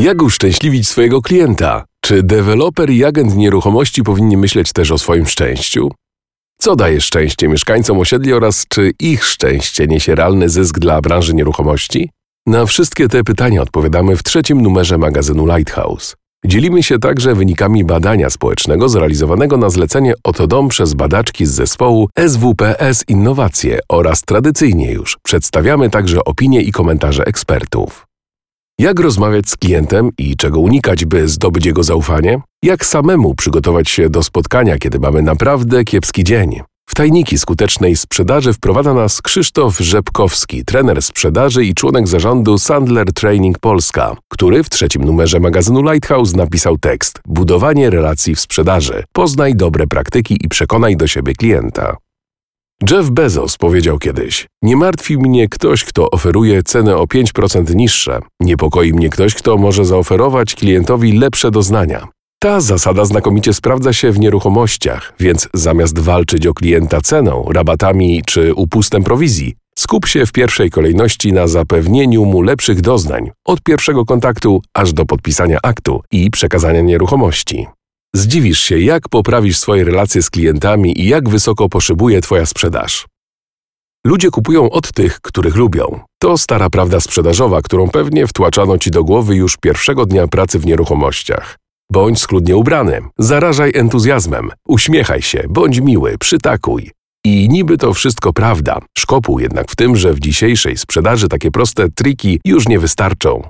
[0.00, 1.84] Jak uszczęśliwić swojego klienta?
[2.00, 5.90] Czy deweloper i agent nieruchomości powinni myśleć też o swoim szczęściu?
[6.58, 12.10] Co daje szczęście mieszkańcom osiedli oraz czy ich szczęście niesie realny zysk dla branży nieruchomości?
[12.46, 16.16] Na wszystkie te pytania odpowiadamy w trzecim numerze magazynu Lighthouse.
[16.44, 23.04] Dzielimy się także wynikami badania społecznego zrealizowanego na zlecenie Otodom przez badaczki z zespołu SWPS
[23.08, 28.09] Innowacje oraz tradycyjnie już przedstawiamy także opinie i komentarze ekspertów.
[28.80, 32.40] Jak rozmawiać z klientem i czego unikać, by zdobyć jego zaufanie?
[32.62, 36.60] Jak samemu przygotować się do spotkania, kiedy mamy naprawdę kiepski dzień?
[36.88, 43.58] W tajniki skutecznej sprzedaży wprowadza nas Krzysztof Rzepkowski, trener sprzedaży i członek zarządu Sandler Training
[43.58, 49.04] Polska, który w trzecim numerze magazynu Lighthouse napisał tekst Budowanie relacji w sprzedaży.
[49.12, 51.96] Poznaj dobre praktyki i przekonaj do siebie klienta.
[52.88, 58.20] Jeff Bezos powiedział kiedyś: Nie martwi mnie ktoś, kto oferuje cenę o 5% niższe.
[58.40, 62.08] Niepokoi mnie ktoś, kto może zaoferować klientowi lepsze doznania.
[62.42, 68.54] Ta zasada znakomicie sprawdza się w nieruchomościach, więc zamiast walczyć o klienta ceną, rabatami czy
[68.54, 74.62] upustem prowizji, skup się w pierwszej kolejności na zapewnieniu mu lepszych doznań od pierwszego kontaktu
[74.74, 77.66] aż do podpisania aktu i przekazania nieruchomości.
[78.14, 83.06] Zdziwisz się, jak poprawisz swoje relacje z klientami i jak wysoko poszybuje Twoja sprzedaż.
[84.06, 86.00] Ludzie kupują od tych, których lubią.
[86.22, 90.66] To stara prawda sprzedażowa, którą pewnie wtłaczano Ci do głowy już pierwszego dnia pracy w
[90.66, 91.56] nieruchomościach.
[91.92, 96.90] Bądź schludnie ubrany, zarażaj entuzjazmem, uśmiechaj się, bądź miły, przytakuj.
[97.24, 101.88] I niby to wszystko prawda, szkopuł jednak w tym, że w dzisiejszej sprzedaży takie proste
[101.90, 103.42] triki już nie wystarczą.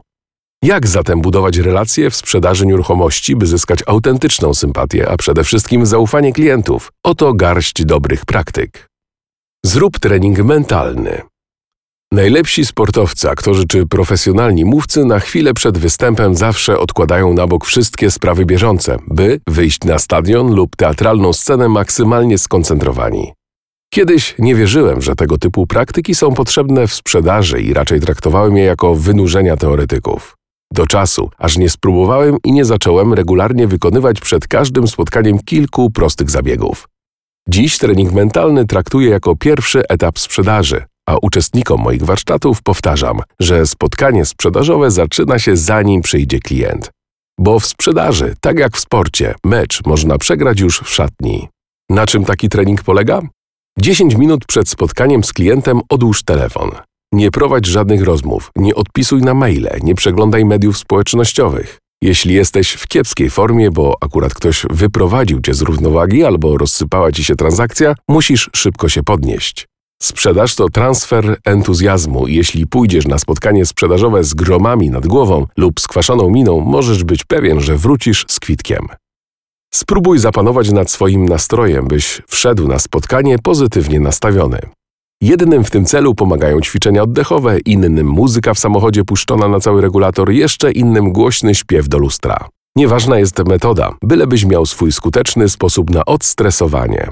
[0.64, 6.32] Jak zatem budować relacje w sprzedaży nieruchomości, by zyskać autentyczną sympatię, a przede wszystkim zaufanie
[6.32, 6.92] klientów?
[7.04, 8.86] Oto garść dobrych praktyk.
[9.64, 11.22] Zrób trening mentalny.
[12.12, 18.10] Najlepsi sportowcy, aktorzy czy profesjonalni mówcy na chwilę przed występem zawsze odkładają na bok wszystkie
[18.10, 23.32] sprawy bieżące, by wyjść na stadion lub teatralną scenę maksymalnie skoncentrowani.
[23.92, 28.64] Kiedyś nie wierzyłem, że tego typu praktyki są potrzebne w sprzedaży i raczej traktowałem je
[28.64, 30.39] jako wynurzenia teoretyków.
[30.72, 36.30] Do czasu, aż nie spróbowałem i nie zacząłem regularnie wykonywać przed każdym spotkaniem kilku prostych
[36.30, 36.88] zabiegów.
[37.48, 44.24] Dziś trening mentalny traktuję jako pierwszy etap sprzedaży, a uczestnikom moich warsztatów powtarzam, że spotkanie
[44.24, 46.90] sprzedażowe zaczyna się zanim przyjdzie klient.
[47.40, 51.48] Bo w sprzedaży, tak jak w sporcie, mecz można przegrać już w szatni.
[51.90, 53.22] Na czym taki trening polega?
[53.78, 56.70] 10 minut przed spotkaniem z klientem odłóż telefon.
[57.12, 61.78] Nie prowadź żadnych rozmów, nie odpisuj na maile, nie przeglądaj mediów społecznościowych.
[62.02, 67.24] Jeśli jesteś w kiepskiej formie, bo akurat ktoś wyprowadził cię z równowagi albo rozsypała ci
[67.24, 69.66] się transakcja, musisz szybko się podnieść.
[70.02, 76.30] Sprzedaż to transfer entuzjazmu jeśli pójdziesz na spotkanie sprzedażowe z gromami nad głową lub skwaszoną
[76.30, 78.86] miną, możesz być pewien, że wrócisz z kwitkiem.
[79.74, 84.60] Spróbuj zapanować nad swoim nastrojem, byś wszedł na spotkanie pozytywnie nastawiony.
[85.22, 90.30] Jednym w tym celu pomagają ćwiczenia oddechowe, innym muzyka w samochodzie puszczona na cały regulator,
[90.30, 92.48] jeszcze innym głośny śpiew do lustra.
[92.76, 97.08] Nieważna jest metoda, bylebyś miał swój skuteczny sposób na odstresowanie.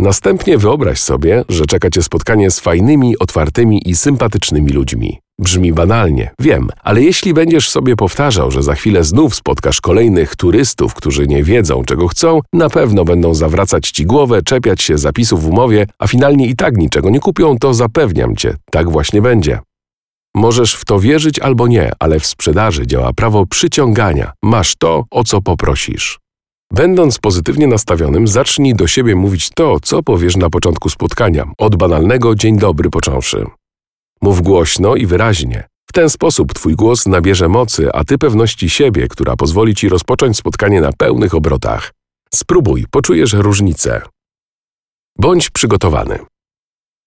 [0.00, 5.18] Następnie wyobraź sobie, że czeka cię spotkanie z fajnymi, otwartymi i sympatycznymi ludźmi.
[5.38, 10.94] Brzmi banalnie, wiem, ale jeśli będziesz sobie powtarzał, że za chwilę znów spotkasz kolejnych turystów,
[10.94, 15.48] którzy nie wiedzą, czego chcą, na pewno będą zawracać ci głowę, czepiać się zapisów w
[15.48, 19.58] umowie, a finalnie i tak niczego nie kupią, to zapewniam cię, tak właśnie będzie.
[20.34, 24.32] Możesz w to wierzyć albo nie, ale w sprzedaży działa prawo przyciągania.
[24.42, 26.18] Masz to, o co poprosisz.
[26.72, 32.34] Będąc pozytywnie nastawionym, zacznij do siebie mówić to, co powiesz na początku spotkania, od banalnego
[32.34, 33.46] dzień dobry począwszy.
[34.22, 35.68] Mów głośno i wyraźnie.
[35.90, 40.36] W ten sposób Twój głos nabierze mocy, a Ty pewności siebie, która pozwoli Ci rozpocząć
[40.36, 41.92] spotkanie na pełnych obrotach.
[42.34, 44.02] Spróbuj, poczujesz różnicę.
[45.18, 46.18] Bądź przygotowany.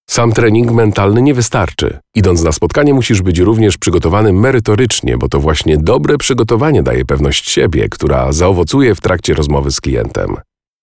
[0.10, 2.00] Sam trening mentalny nie wystarczy.
[2.16, 7.50] Idąc na spotkanie, musisz być również przygotowany merytorycznie, bo to właśnie dobre przygotowanie daje pewność
[7.50, 10.36] siebie, która zaowocuje w trakcie rozmowy z klientem.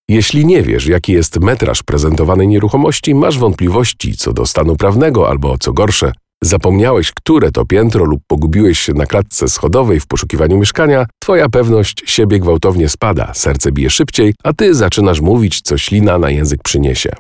[0.09, 5.59] Jeśli nie wiesz, jaki jest metraż prezentowanej nieruchomości, masz wątpliwości co do stanu prawnego albo,
[5.59, 6.13] co gorsze,
[6.43, 12.03] zapomniałeś, które to piętro lub pogubiłeś się na klatce schodowej w poszukiwaniu mieszkania, twoja pewność
[12.07, 17.11] siebie gwałtownie spada, serce bije szybciej, a ty zaczynasz mówić, co ślina na język przyniesie.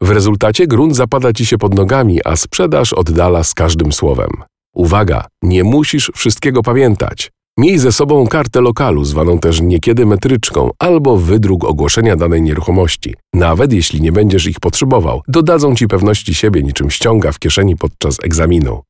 [0.00, 4.30] W rezultacie grunt zapada ci się pod nogami, a sprzedaż oddala z każdym słowem.
[4.74, 7.30] Uwaga, nie musisz wszystkiego pamiętać.
[7.58, 13.14] Miej ze sobą kartę lokalu, zwaną też niekiedy metryczką, albo wydruk ogłoszenia danej nieruchomości.
[13.34, 18.16] Nawet jeśli nie będziesz ich potrzebował, dodadzą ci pewności siebie niczym ściąga w kieszeni podczas
[18.24, 18.82] egzaminu.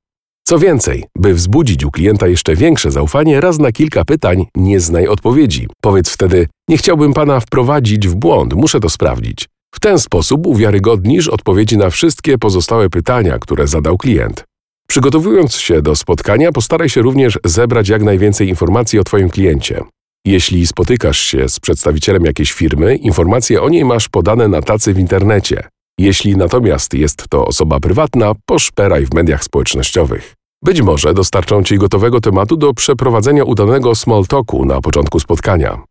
[0.44, 5.06] Co więcej, by wzbudzić u klienta jeszcze większe zaufanie, raz na kilka pytań nie znaj
[5.06, 5.66] odpowiedzi.
[5.80, 9.48] Powiedz wtedy: Nie chciałbym pana wprowadzić w błąd, muszę to sprawdzić.
[9.74, 14.44] W ten sposób uwiarygodnisz odpowiedzi na wszystkie pozostałe pytania, które zadał klient.
[14.92, 19.80] Przygotowując się do spotkania, postaraj się również zebrać jak najwięcej informacji o Twoim kliencie.
[20.26, 24.98] Jeśli spotykasz się z przedstawicielem jakiejś firmy, informacje o niej masz podane na tacy w
[24.98, 25.68] internecie.
[25.98, 30.34] Jeśli natomiast jest to osoba prywatna, poszperaj w mediach społecznościowych.
[30.64, 35.82] Być może dostarczą Ci gotowego tematu do przeprowadzenia udanego small talku na początku spotkania.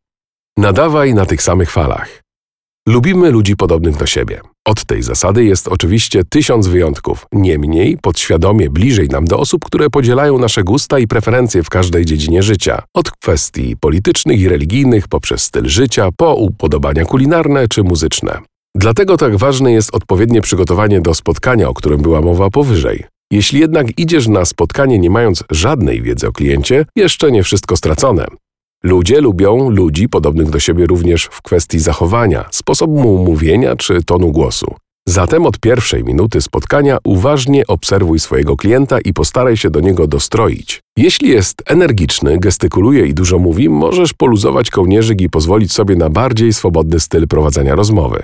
[0.57, 2.21] Nadawaj na tych samych falach.
[2.87, 4.41] Lubimy ludzi podobnych do siebie.
[4.67, 7.25] Od tej zasady jest oczywiście tysiąc wyjątków.
[7.31, 12.43] Niemniej, podświadomie bliżej nam do osób, które podzielają nasze gusta i preferencje w każdej dziedzinie
[12.43, 12.83] życia.
[12.93, 18.39] Od kwestii politycznych i religijnych, poprzez styl życia, po upodobania kulinarne czy muzyczne.
[18.75, 23.03] Dlatego tak ważne jest odpowiednie przygotowanie do spotkania, o którym była mowa powyżej.
[23.31, 28.25] Jeśli jednak idziesz na spotkanie nie mając żadnej wiedzy o kliencie, jeszcze nie wszystko stracone.
[28.83, 34.75] Ludzie lubią ludzi podobnych do siebie również w kwestii zachowania, sposobu mówienia czy tonu głosu.
[35.07, 40.81] Zatem od pierwszej minuty spotkania uważnie obserwuj swojego klienta i postaraj się do niego dostroić.
[40.97, 46.53] Jeśli jest energiczny, gestykuluje i dużo mówi, możesz poluzować kołnierzyk i pozwolić sobie na bardziej
[46.53, 48.23] swobodny styl prowadzenia rozmowy.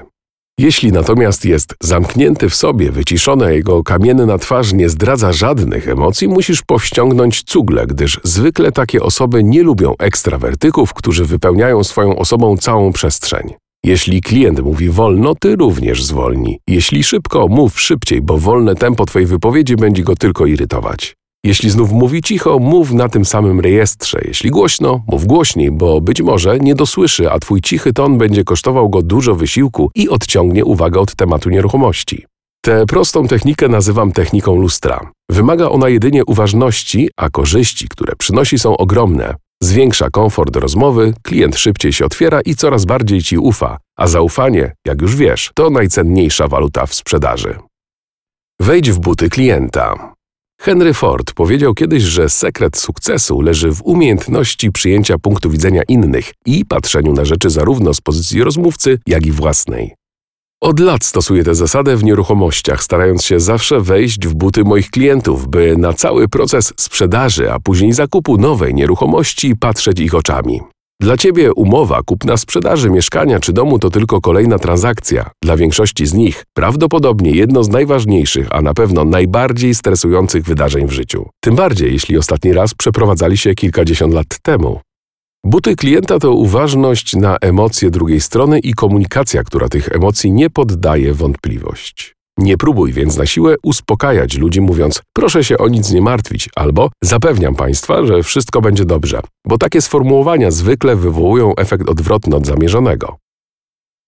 [0.59, 6.27] Jeśli natomiast jest zamknięty w sobie, wyciszony, a jego kamienna twarz nie zdradza żadnych emocji,
[6.27, 12.94] musisz powściągnąć cugle, gdyż zwykle takie osoby nie lubią ekstrawertyków, którzy wypełniają swoją osobą całą
[12.94, 13.54] przestrzeń.
[13.83, 16.59] Jeśli klient mówi wolno, ty również zwolnij.
[16.68, 21.15] Jeśli szybko, mów szybciej, bo wolne tempo twojej wypowiedzi będzie go tylko irytować.
[21.47, 24.19] Jeśli znów mówi cicho, mów na tym samym rejestrze.
[24.25, 28.89] Jeśli głośno, mów głośniej, bo być może nie dosłyszy, a twój cichy ton będzie kosztował
[28.89, 32.25] go dużo wysiłku i odciągnie uwagę od tematu nieruchomości.
[32.65, 35.11] Tę prostą technikę nazywam techniką lustra.
[35.31, 39.35] Wymaga ona jedynie uważności, a korzyści, które przynosi są ogromne.
[39.63, 45.01] Zwiększa komfort rozmowy, klient szybciej się otwiera i coraz bardziej ci ufa, a zaufanie, jak
[45.01, 47.55] już wiesz, to najcenniejsza waluta w sprzedaży.
[48.59, 50.16] Wejdź w buty klienta.
[50.62, 56.65] Henry Ford powiedział kiedyś, że sekret sukcesu leży w umiejętności przyjęcia punktu widzenia innych i
[56.65, 59.95] patrzeniu na rzeczy zarówno z pozycji rozmówcy, jak i własnej.
[60.62, 65.48] Od lat stosuję tę zasadę w nieruchomościach, starając się zawsze wejść w buty moich klientów,
[65.48, 70.62] by na cały proces sprzedaży, a później zakupu nowej nieruchomości patrzeć ich oczami.
[71.01, 75.29] Dla Ciebie umowa kupna sprzedaży mieszkania czy domu to tylko kolejna transakcja.
[75.44, 80.91] Dla większości z nich prawdopodobnie jedno z najważniejszych, a na pewno najbardziej stresujących wydarzeń w
[80.91, 81.29] życiu.
[81.44, 84.79] Tym bardziej, jeśli ostatni raz przeprowadzali się kilkadziesiąt lat temu.
[85.45, 91.13] Buty klienta to uważność na emocje drugiej strony i komunikacja, która tych emocji nie poddaje
[91.13, 92.16] wątpliwość.
[92.37, 96.89] Nie próbuj więc na siłę uspokajać ludzi mówiąc proszę się o nic nie martwić albo
[97.03, 103.17] zapewniam Państwa, że wszystko będzie dobrze, bo takie sformułowania zwykle wywołują efekt odwrotny od zamierzonego.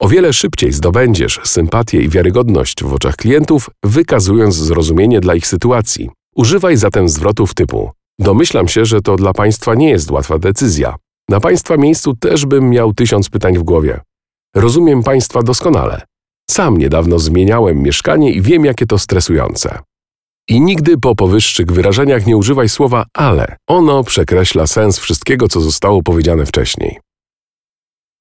[0.02, 6.10] O wiele szybciej zdobędziesz sympatię i wiarygodność w oczach klientów, wykazując zrozumienie dla ich sytuacji.
[6.36, 10.96] Używaj zatem zwrotów typu Domyślam się, że to dla Państwa nie jest łatwa decyzja.
[11.30, 14.00] Na Państwa miejscu też bym miał tysiąc pytań w głowie.
[14.56, 16.02] Rozumiem Państwa doskonale.
[16.50, 19.80] Sam niedawno zmieniałem mieszkanie i wiem, jakie to stresujące.
[20.50, 23.58] I nigdy po powyższych wyrażeniach nie używaj słowa ale.
[23.68, 27.00] Ono przekreśla sens wszystkiego, co zostało powiedziane wcześniej.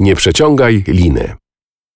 [0.01, 1.35] Nie przeciągaj liny.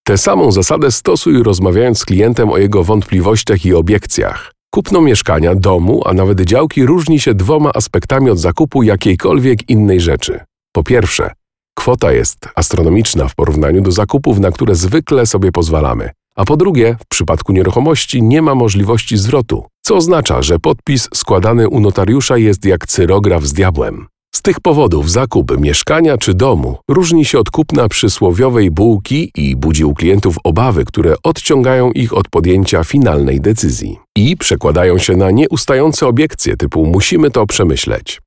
[0.06, 4.52] Tę samą zasadę stosuj rozmawiając z klientem o jego wątpliwościach i obiekcjach.
[4.74, 10.40] Kupno mieszkania, domu, a nawet działki różni się dwoma aspektami od zakupu jakiejkolwiek innej rzeczy.
[10.74, 11.32] Po pierwsze,
[11.78, 16.10] kwota jest astronomiczna w porównaniu do zakupów, na które zwykle sobie pozwalamy.
[16.36, 21.68] A po drugie, w przypadku nieruchomości nie ma możliwości zwrotu, co oznacza, że podpis składany
[21.68, 24.06] u notariusza jest jak cyrograf z diabłem.
[24.34, 29.84] Z tych powodów zakup mieszkania czy domu różni się od kupna przysłowiowej bułki i budzi
[29.84, 36.06] u klientów obawy, które odciągają ich od podjęcia finalnej decyzji i przekładają się na nieustające
[36.06, 38.20] obiekcje typu musimy to przemyśleć.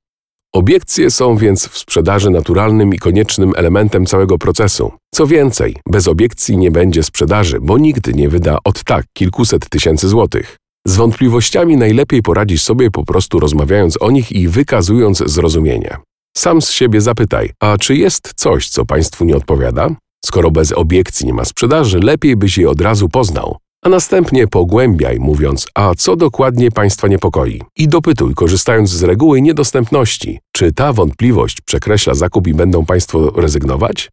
[0.56, 4.92] Obiekcje są więc w sprzedaży naturalnym i koniecznym elementem całego procesu.
[5.14, 10.08] Co więcej, bez obiekcji nie będzie sprzedaży, bo nigdy nie wyda od tak kilkuset tysięcy
[10.08, 10.58] złotych.
[10.88, 15.98] Z wątpliwościami najlepiej poradzisz sobie po prostu rozmawiając o nich i wykazując zrozumienie.
[16.38, 19.90] Sam z siebie zapytaj, a czy jest coś, co Państwu nie odpowiada?
[20.26, 25.20] Skoro bez obiekcji nie ma sprzedaży, lepiej byś je od razu poznał a następnie pogłębiaj,
[25.20, 27.62] mówiąc, a co dokładnie Państwa niepokoi.
[27.78, 34.10] I dopytuj, korzystając z reguły niedostępności, czy ta wątpliwość przekreśla zakup i będą Państwo rezygnować?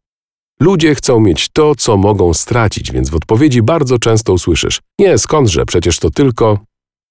[0.61, 5.67] Ludzie chcą mieć to, co mogą stracić, więc w odpowiedzi bardzo często usłyszysz: Nie, skądże,
[5.67, 6.59] przecież to tylko.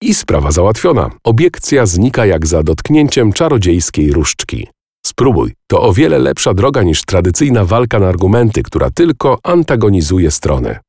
[0.02, 1.10] I sprawa załatwiona.
[1.24, 4.68] Obiekcja znika jak za dotknięciem czarodziejskiej różdżki.
[5.06, 10.80] Spróbuj, to o wiele lepsza droga niż tradycyjna walka na argumenty, która tylko antagonizuje strony.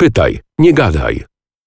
[0.00, 1.24] Pytaj, nie gadaj.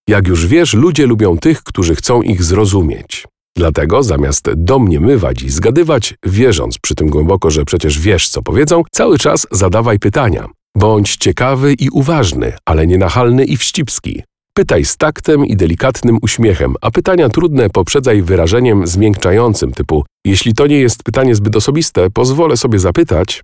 [0.09, 3.27] Jak już wiesz, ludzie lubią tych, którzy chcą ich zrozumieć.
[3.57, 9.17] Dlatego zamiast domniemywać i zgadywać, wierząc przy tym głęboko, że przecież wiesz, co powiedzą, cały
[9.17, 10.47] czas zadawaj pytania.
[10.77, 14.23] Bądź ciekawy i uważny, ale nie nachalny i wścibski.
[14.53, 20.67] Pytaj z taktem i delikatnym uśmiechem, a pytania trudne poprzedzaj wyrażeniem zmiękczającym typu jeśli to
[20.67, 23.41] nie jest pytanie zbyt osobiste, pozwolę sobie zapytać.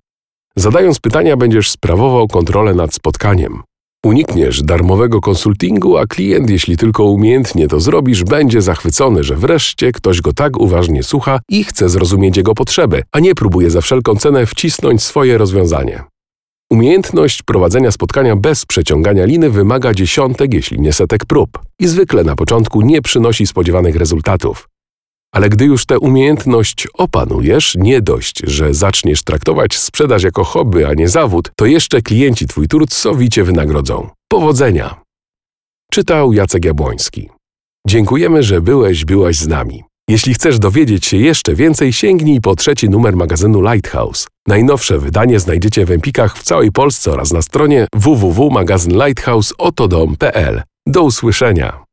[0.56, 3.62] Zadając pytania będziesz sprawował kontrolę nad spotkaniem.
[4.04, 10.20] Unikniesz darmowego konsultingu, a klient, jeśli tylko umiejętnie to zrobisz, będzie zachwycony, że wreszcie ktoś
[10.20, 14.46] go tak uważnie słucha i chce zrozumieć jego potrzeby, a nie próbuje za wszelką cenę
[14.46, 16.04] wcisnąć swoje rozwiązanie.
[16.70, 22.36] Umiejętność prowadzenia spotkania bez przeciągania liny wymaga dziesiątek, jeśli nie setek prób i zwykle na
[22.36, 24.68] początku nie przynosi spodziewanych rezultatów.
[25.34, 30.94] Ale gdy już tę umiejętność opanujesz, nie dość, że zaczniesz traktować sprzedaż jako hobby, a
[30.94, 34.08] nie zawód, to jeszcze klienci twój trud sowicie wynagrodzą.
[34.28, 35.00] Powodzenia!
[35.92, 37.28] Czytał Jacek Jabłoński.
[37.88, 39.84] Dziękujemy, że byłeś, byłaś z nami.
[40.08, 44.26] Jeśli chcesz dowiedzieć się jeszcze więcej, sięgnij po trzeci numer magazynu Lighthouse.
[44.46, 50.62] Najnowsze wydanie znajdziecie w Empikach w całej Polsce oraz na stronie www.magazynlighthouse.otodom.pl.
[50.86, 51.87] Do usłyszenia!